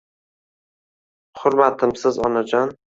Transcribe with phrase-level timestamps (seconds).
[1.43, 2.79] Hurmatimsiz Onajon